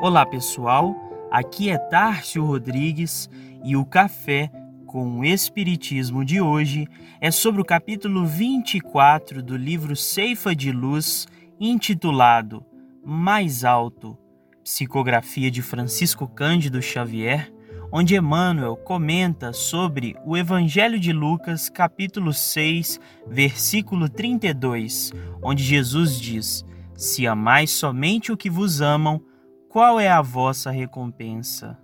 Olá 0.00 0.24
pessoal, 0.24 0.94
aqui 1.28 1.70
é 1.70 1.76
Tárcio 1.76 2.44
Rodrigues 2.44 3.28
e 3.64 3.74
o 3.74 3.84
café 3.84 4.48
com 4.86 5.18
o 5.18 5.24
Espiritismo 5.24 6.24
de 6.24 6.40
hoje 6.40 6.86
é 7.20 7.32
sobre 7.32 7.60
o 7.60 7.64
capítulo 7.64 8.24
24 8.24 9.42
do 9.42 9.56
livro 9.56 9.96
Ceifa 9.96 10.54
de 10.54 10.70
Luz, 10.70 11.26
intitulado 11.58 12.64
Mais 13.04 13.64
Alto, 13.64 14.16
psicografia 14.62 15.50
de 15.50 15.62
Francisco 15.62 16.28
Cândido 16.28 16.80
Xavier, 16.80 17.52
onde 17.90 18.14
Emmanuel 18.14 18.76
comenta 18.76 19.52
sobre 19.52 20.14
o 20.24 20.36
Evangelho 20.36 21.00
de 21.00 21.12
Lucas, 21.12 21.68
capítulo 21.68 22.32
6, 22.32 23.00
versículo 23.26 24.08
32, 24.08 25.12
onde 25.42 25.64
Jesus 25.64 26.20
diz: 26.20 26.64
Se 26.94 27.26
amais 27.26 27.72
somente 27.72 28.30
o 28.30 28.36
que 28.36 28.48
vos 28.48 28.80
amam, 28.80 29.20
qual 29.68 30.00
é 30.00 30.08
a 30.08 30.22
vossa 30.22 30.70
recompensa? 30.70 31.78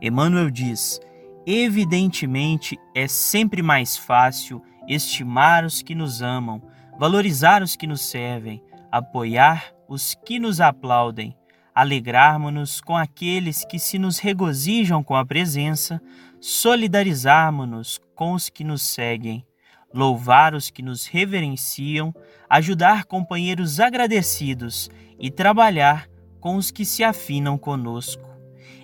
Emmanuel 0.00 0.50
diz: 0.50 0.98
Evidentemente 1.46 2.78
é 2.94 3.06
sempre 3.06 3.62
mais 3.62 3.96
fácil 3.96 4.62
estimar 4.86 5.64
os 5.64 5.82
que 5.82 5.94
nos 5.94 6.22
amam, 6.22 6.62
valorizar 6.98 7.62
os 7.62 7.76
que 7.76 7.86
nos 7.86 8.00
servem, 8.02 8.62
apoiar 8.90 9.72
os 9.86 10.14
que 10.14 10.38
nos 10.38 10.60
aplaudem, 10.60 11.36
alegrarmos-nos 11.74 12.80
com 12.80 12.96
aqueles 12.96 13.64
que 13.64 13.78
se 13.78 13.98
nos 13.98 14.18
regozijam 14.18 15.02
com 15.02 15.14
a 15.14 15.26
presença, 15.26 16.00
solidarizarmos-nos 16.40 18.00
com 18.14 18.32
os 18.32 18.48
que 18.48 18.64
nos 18.64 18.82
seguem, 18.82 19.44
louvar 19.92 20.54
os 20.54 20.70
que 20.70 20.82
nos 20.82 21.06
reverenciam, 21.06 22.14
ajudar 22.48 23.04
companheiros 23.04 23.78
agradecidos 23.78 24.90
e 25.18 25.30
trabalhar 25.30 26.08
com 26.48 26.56
os 26.56 26.70
que 26.70 26.82
se 26.82 27.04
afinam 27.04 27.58
conosco. 27.58 28.24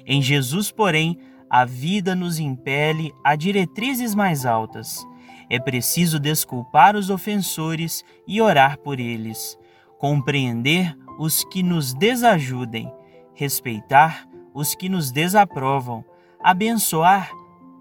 Em 0.05 0.20
Jesus, 0.20 0.70
porém, 0.70 1.19
a 1.48 1.65
vida 1.65 2.15
nos 2.15 2.39
impele 2.39 3.11
a 3.25 3.34
diretrizes 3.34 4.15
mais 4.15 4.45
altas. 4.45 5.03
É 5.48 5.59
preciso 5.59 6.21
desculpar 6.21 6.95
os 6.95 7.09
ofensores 7.09 8.05
e 8.29 8.39
orar 8.39 8.77
por 8.77 9.01
eles, 9.01 9.59
compreender 9.98 10.95
os 11.19 11.43
que 11.45 11.62
nos 11.62 11.95
desajudem, 11.95 12.93
respeitar 13.33 14.28
os 14.53 14.75
que 14.75 14.91
nos 14.91 15.11
desaprovam, 15.11 16.05
abençoar 16.43 17.31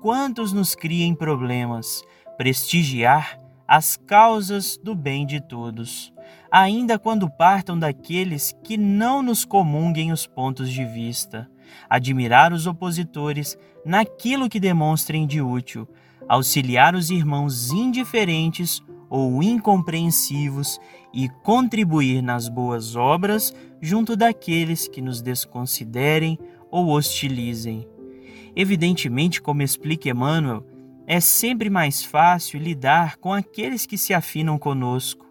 quantos 0.02 0.54
nos 0.54 0.76
criem 0.76 1.14
problemas, 1.14 2.02
prestigiar 2.38 3.38
as 3.68 3.98
causas 3.98 4.78
do 4.82 4.96
bem 4.96 5.26
de 5.26 5.42
todos, 5.42 6.13
ainda 6.52 7.00
quando 7.00 7.30
partam 7.30 7.78
daqueles 7.78 8.56
que 8.64 8.78
não 8.78 9.22
nos 9.22 9.44
comunguem 9.46 10.12
os 10.12 10.28
pontos 10.28 10.70
de 10.70 10.86
vista, 10.86 11.50
admirar 11.90 12.54
os 12.54 12.68
opositores 12.68 13.58
naquilo 13.86 14.50
que 14.50 14.60
demonstrem 14.60 15.26
de 15.26 15.42
útil, 15.42 15.88
auxiliar 16.28 16.96
os 16.96 17.10
irmãos 17.10 17.72
indiferentes 17.72 18.82
ou 19.10 19.44
incompreensivos 19.44 20.80
e 21.14 21.30
contribuir 21.44 22.22
nas 22.22 22.50
boas 22.50 22.96
obras 22.96 23.54
junto 23.82 24.16
daqueles 24.16 24.88
que 24.88 25.02
nos 25.02 25.22
desconsiderem 25.22 26.40
ou 26.72 26.90
hostilizem. 26.90 27.88
Evidentemente, 28.56 29.42
como 29.42 29.62
explica 29.62 30.10
Emmanuel, 30.10 30.66
é 31.06 31.20
sempre 31.20 31.70
mais 31.70 32.04
fácil 32.04 32.60
lidar 32.60 33.18
com 33.18 33.34
aqueles 33.34 33.86
que 33.86 33.98
se 33.98 34.14
afinam 34.14 34.58
conosco. 34.58 35.23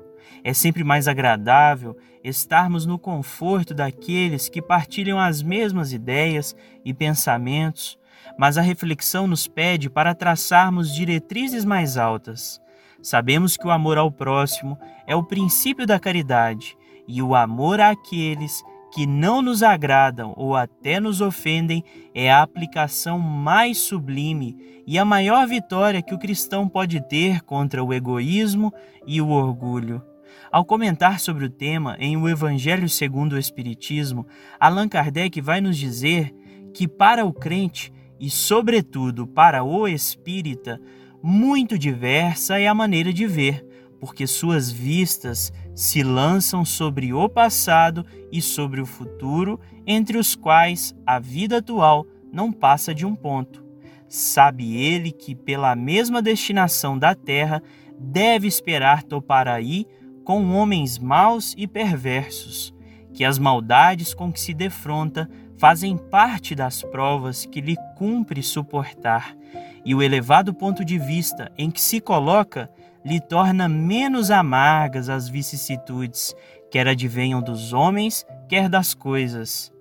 É 0.45 0.53
sempre 0.53 0.83
mais 0.83 1.07
agradável 1.07 1.97
estarmos 2.25 2.85
no 2.85 2.99
conforto 2.99 3.75
daqueles 3.75 4.49
que 4.49 4.61
partilham 4.61 5.19
as 5.19 5.43
mesmas 5.43 5.93
ideias 5.93 6.57
e 6.85 6.93
pensamentos, 6.93 7.99
mas 8.39 8.59
a 8.59 8.63
reflexão 8.63 9.27
nos 9.27 9.47
pede 9.47 9.89
para 9.89 10.15
traçarmos 10.15 10.95
diretrizes 10.95 11.65
mais 11.65 11.97
altas. 11.97 12.61
Sabemos 13.01 13.57
que 13.57 13.67
o 13.67 13.71
amor 13.71 13.99
ao 13.99 14.11
próximo 14.11 14.79
é 15.07 15.15
o 15.15 15.25
princípio 15.25 15.87
da 15.87 15.99
caridade 15.99 16.77
e 17.07 17.21
o 17.21 17.35
amor 17.35 17.81
àqueles 17.81 18.63
que 18.93 19.07
não 19.07 19.41
nos 19.41 19.63
agradam 19.63 20.35
ou 20.37 20.55
até 20.55 21.01
nos 21.01 21.21
ofendem 21.21 21.83
é 22.15 22.31
a 22.31 22.43
aplicação 22.43 23.19
mais 23.19 23.79
sublime 23.79 24.83
e 24.87 24.99
a 24.99 25.05
maior 25.05 25.47
vitória 25.47 26.03
que 26.03 26.15
o 26.15 26.19
cristão 26.19 26.69
pode 26.69 27.01
ter 27.09 27.41
contra 27.43 27.83
o 27.83 27.93
egoísmo 27.93 28.73
e 29.07 29.21
o 29.21 29.31
orgulho. 29.31 30.12
Ao 30.51 30.65
comentar 30.65 31.21
sobre 31.21 31.45
o 31.45 31.51
tema 31.51 31.97
em 31.99 32.17
O 32.17 32.29
Evangelho 32.29 32.89
segundo 32.89 33.35
o 33.35 33.39
Espiritismo, 33.39 34.27
Allan 34.59 34.89
Kardec 34.89 35.41
vai 35.41 35.61
nos 35.61 35.77
dizer 35.77 36.35
que 36.75 36.87
para 36.87 37.25
o 37.25 37.33
crente 37.33 37.93
e, 38.19 38.31
sobretudo, 38.31 39.27
para 39.27 39.63
o 39.65 39.89
espírita, 39.89 40.81
muito 41.23 41.79
diversa 41.79 42.59
é 42.59 42.67
a 42.67 42.75
maneira 42.75 43.13
de 43.13 43.27
ver 43.27 43.67
porque 44.03 44.27
suas 44.27 44.69
vistas 44.69 45.53
se 45.77 46.03
lançam 46.03 46.65
sobre 46.65 47.15
o 47.15 47.29
passado 47.29 48.05
e 48.33 48.43
sobre 48.43 48.81
o 48.81 48.85
futuro, 48.85 49.61
entre 49.87 50.19
os 50.19 50.35
quais 50.35 50.93
a 51.07 51.21
vida 51.21 51.59
atual 51.59 52.05
não 52.33 52.51
passa 52.51 52.93
de 52.93 53.07
um 53.07 53.15
ponto. 53.15 53.65
Sabe 54.09 54.77
ele 54.77 55.13
que, 55.13 55.37
pela 55.37 55.77
mesma 55.77 56.21
destinação 56.21 56.99
da 56.99 57.15
terra, 57.15 57.63
deve 57.97 58.49
esperar 58.49 59.05
topar 59.05 59.47
aí 59.47 59.87
com 60.25 60.55
homens 60.55 60.99
maus 60.99 61.55
e 61.57 61.67
perversos, 61.67 62.75
que 63.13 63.25
as 63.25 63.39
maldades 63.39 64.15
com 64.15 64.33
que 64.33 64.41
se 64.41 64.55
defronta 64.55 65.29
fazem 65.57 65.97
parte 65.97 66.55
das 66.55 66.83
provas 66.83 67.47
que 67.47 67.61
lhe 67.61 67.77
cumpre 67.97 68.43
suportar, 68.43 69.37
e 69.85 69.95
o 69.95 70.03
elevado 70.03 70.55
ponto 70.55 70.85
de 70.85 70.99
vista 70.99 71.53
em 71.57 71.71
que 71.71 71.81
se 71.81 72.01
coloca 72.01 72.71
lhe 73.05 73.21
torna 73.21 73.69
menos 73.69 74.31
amargas 74.31 75.09
as 75.09 75.29
vicissitudes, 75.29 76.35
quer 76.71 76.87
advenham 76.89 77.43
dos 77.43 77.73
homens, 77.73 78.25
quer 78.49 78.69
das 78.69 78.95
coisas. 78.95 79.73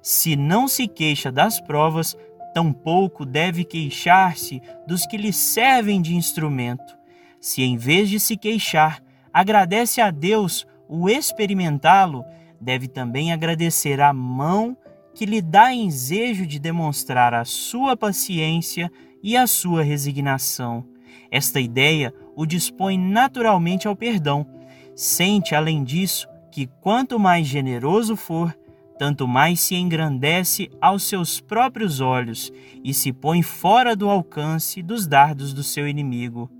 Se 0.00 0.36
não 0.36 0.68
se 0.68 0.86
queixa 0.86 1.30
das 1.30 1.60
provas, 1.60 2.16
tampouco 2.54 3.26
deve 3.26 3.64
queixar-se 3.64 4.62
dos 4.86 5.06
que 5.06 5.16
lhe 5.16 5.32
servem 5.32 6.00
de 6.00 6.14
instrumento. 6.14 6.96
Se 7.40 7.62
em 7.62 7.76
vez 7.76 8.08
de 8.08 8.18
se 8.18 8.36
queixar, 8.36 9.02
agradece 9.32 10.00
a 10.00 10.10
Deus 10.10 10.66
o 10.88 11.08
experimentá-lo, 11.08 12.24
deve 12.60 12.88
também 12.88 13.32
agradecer 13.32 14.00
a 14.00 14.12
mão 14.12 14.76
que 15.14 15.26
lhe 15.26 15.42
dá 15.42 15.72
ensejo 15.72 16.46
de 16.46 16.58
demonstrar 16.58 17.34
a 17.34 17.44
sua 17.44 17.96
paciência 17.96 18.90
e 19.22 19.36
a 19.36 19.46
sua 19.46 19.82
resignação. 19.82 20.84
Esta 21.30 21.60
ideia 21.60 22.14
o 22.36 22.46
dispõe 22.46 22.96
naturalmente 22.96 23.88
ao 23.88 23.96
perdão. 23.96 24.46
Sente, 24.94 25.54
além 25.54 25.84
disso, 25.84 26.28
que 26.50 26.66
quanto 26.80 27.18
mais 27.18 27.46
generoso 27.46 28.16
for, 28.16 28.56
tanto 28.98 29.28
mais 29.28 29.60
se 29.60 29.76
engrandece 29.76 30.70
aos 30.80 31.04
seus 31.04 31.40
próprios 31.40 32.00
olhos 32.00 32.52
e 32.82 32.92
se 32.92 33.12
põe 33.12 33.42
fora 33.42 33.94
do 33.94 34.08
alcance 34.08 34.82
dos 34.82 35.06
dardos 35.06 35.52
do 35.52 35.62
seu 35.62 35.86
inimigo. 35.86 36.50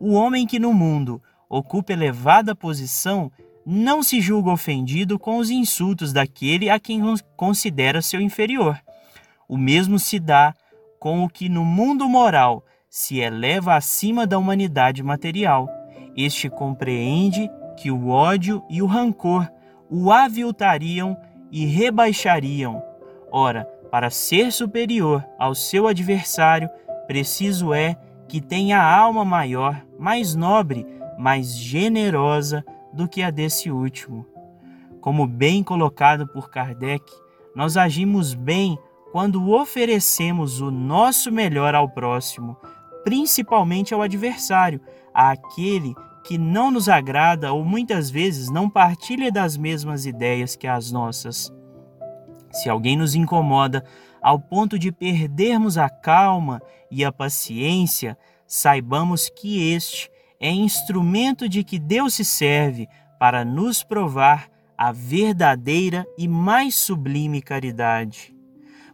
O 0.00 0.12
homem 0.12 0.46
que 0.46 0.58
no 0.58 0.72
mundo 0.72 1.22
ocupa 1.52 1.92
elevada 1.92 2.54
posição 2.54 3.30
não 3.64 4.02
se 4.02 4.22
julga 4.22 4.50
ofendido 4.50 5.18
com 5.18 5.36
os 5.36 5.50
insultos 5.50 6.10
daquele 6.10 6.70
a 6.70 6.80
quem 6.80 7.02
considera 7.36 8.00
seu 8.00 8.22
inferior. 8.22 8.80
O 9.46 9.58
mesmo 9.58 9.98
se 9.98 10.18
dá 10.18 10.54
com 10.98 11.22
o 11.22 11.28
que 11.28 11.50
no 11.50 11.62
mundo 11.62 12.08
moral 12.08 12.64
se 12.88 13.18
eleva 13.18 13.74
acima 13.74 14.26
da 14.26 14.38
humanidade 14.38 15.02
material. 15.02 15.68
Este 16.16 16.48
compreende 16.48 17.50
que 17.76 17.90
o 17.90 18.08
ódio 18.08 18.64
e 18.70 18.80
o 18.80 18.86
rancor 18.86 19.46
o 19.90 20.10
aviltariam 20.10 21.14
e 21.50 21.66
rebaixariam. 21.66 22.82
Ora, 23.30 23.66
para 23.90 24.08
ser 24.08 24.50
superior 24.50 25.22
ao 25.38 25.54
seu 25.54 25.86
adversário, 25.86 26.70
preciso 27.06 27.74
é 27.74 27.94
que 28.26 28.40
tenha 28.40 28.82
alma 28.82 29.22
maior, 29.22 29.84
mais 29.98 30.34
nobre, 30.34 30.86
mais 31.18 31.56
generosa 31.56 32.64
do 32.92 33.08
que 33.08 33.22
a 33.22 33.30
desse 33.30 33.70
último. 33.70 34.26
Como 35.00 35.26
bem 35.26 35.62
colocado 35.62 36.26
por 36.28 36.50
Kardec, 36.50 37.04
nós 37.54 37.76
agimos 37.76 38.34
bem 38.34 38.78
quando 39.10 39.50
oferecemos 39.50 40.60
o 40.60 40.70
nosso 40.70 41.30
melhor 41.30 41.74
ao 41.74 41.88
próximo, 41.88 42.56
principalmente 43.04 43.92
ao 43.92 44.00
adversário, 44.00 44.80
àquele 45.12 45.94
que 46.24 46.38
não 46.38 46.70
nos 46.70 46.88
agrada 46.88 47.52
ou 47.52 47.64
muitas 47.64 48.10
vezes 48.10 48.48
não 48.50 48.70
partilha 48.70 49.30
das 49.30 49.56
mesmas 49.56 50.06
ideias 50.06 50.54
que 50.54 50.66
as 50.66 50.92
nossas. 50.92 51.52
Se 52.52 52.68
alguém 52.68 52.96
nos 52.96 53.14
incomoda 53.14 53.84
ao 54.22 54.38
ponto 54.38 54.78
de 54.78 54.92
perdermos 54.92 55.76
a 55.76 55.88
calma 55.90 56.62
e 56.90 57.04
a 57.04 57.10
paciência, 57.10 58.16
saibamos 58.46 59.28
que 59.28 59.72
este 59.72 60.11
é 60.42 60.50
instrumento 60.50 61.48
de 61.48 61.62
que 61.62 61.78
Deus 61.78 62.14
se 62.14 62.24
serve 62.24 62.88
para 63.18 63.44
nos 63.44 63.84
provar 63.84 64.48
a 64.76 64.90
verdadeira 64.90 66.04
e 66.18 66.26
mais 66.26 66.74
sublime 66.74 67.40
caridade. 67.40 68.34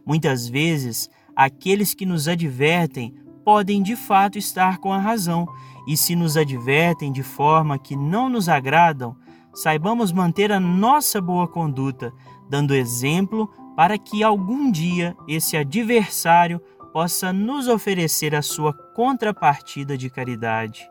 Muitas 0.05 0.47
vezes, 0.47 1.09
aqueles 1.35 1.95
que 1.95 2.05
nos 2.05 2.27
advertem 2.27 3.15
podem 3.43 3.81
de 3.81 3.95
fato 3.95 4.37
estar 4.37 4.77
com 4.77 4.93
a 4.93 4.99
razão, 4.99 5.47
e 5.87 5.97
se 5.97 6.15
nos 6.15 6.37
advertem 6.37 7.11
de 7.11 7.23
forma 7.23 7.79
que 7.79 7.95
não 7.95 8.29
nos 8.29 8.47
agradam, 8.47 9.15
saibamos 9.51 10.11
manter 10.11 10.51
a 10.51 10.59
nossa 10.59 11.19
boa 11.19 11.47
conduta, 11.47 12.13
dando 12.47 12.75
exemplo 12.75 13.47
para 13.75 13.97
que 13.97 14.21
algum 14.21 14.69
dia 14.69 15.17
esse 15.27 15.57
adversário 15.57 16.61
possa 16.93 17.33
nos 17.33 17.67
oferecer 17.67 18.35
a 18.35 18.43
sua 18.43 18.73
contrapartida 18.93 19.97
de 19.97 20.09
caridade. 20.11 20.87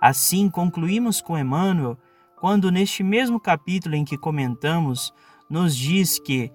Assim 0.00 0.48
concluímos 0.48 1.20
com 1.20 1.38
Emmanuel, 1.38 1.98
quando 2.40 2.70
neste 2.70 3.02
mesmo 3.02 3.38
capítulo 3.38 3.94
em 3.94 4.04
que 4.04 4.18
comentamos, 4.18 5.12
nos 5.48 5.76
diz 5.76 6.18
que, 6.18 6.50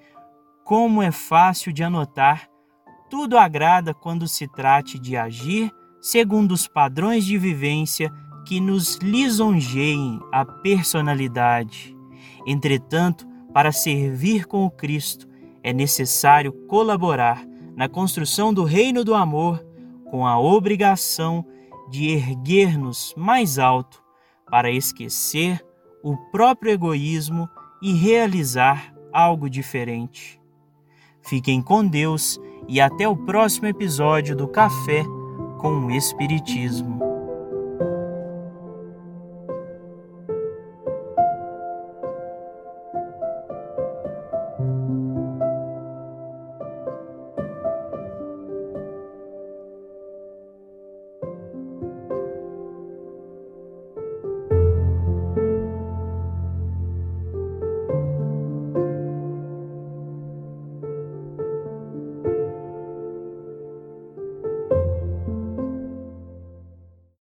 como 0.64 1.02
é 1.02 1.12
fácil 1.12 1.72
de 1.72 1.84
anotar, 1.84 2.50
tudo 3.10 3.38
agrada 3.38 3.94
quando 3.94 4.28
se 4.28 4.48
trate 4.48 5.00
de 5.00 5.16
agir 5.16 5.72
segundo 6.02 6.52
os 6.52 6.68
padrões 6.68 7.26
de 7.26 7.38
vivência 7.38 8.12
que 8.46 8.60
nos 8.60 8.96
lisonjeiem 8.98 10.20
a 10.32 10.46
personalidade. 10.46 11.96
Entretanto, 12.46 13.28
para 13.54 13.72
servir 13.72 14.46
com 14.46 14.66
o 14.66 14.72
Cristo, 14.72 15.28
é 15.64 15.74
necessário 15.74 16.52
colaborar 16.68 17.46
na 17.76 17.90
construção 17.90 18.54
do 18.54 18.64
reino 18.64 19.04
do 19.04 19.14
amor 19.14 19.66
com 20.10 20.26
a 20.26 20.40
obrigação 20.40 21.46
de 21.90 22.10
erguer-nos 22.10 23.14
mais 23.18 23.58
alto 23.58 24.02
para 24.50 24.72
esquecer 24.72 25.66
o 26.04 26.16
próprio 26.32 26.72
egoísmo 26.72 27.50
e 27.82 27.94
realizar 27.94 28.94
algo 29.12 29.50
diferente. 29.50 30.40
Fiquem 31.22 31.62
com 31.62 31.86
Deus 31.86 32.40
e 32.68 32.80
até 32.80 33.08
o 33.08 33.16
próximo 33.16 33.68
episódio 33.68 34.36
do 34.36 34.48
Café 34.48 35.04
com 35.60 35.86
o 35.86 35.92
Espiritismo. 35.92 37.07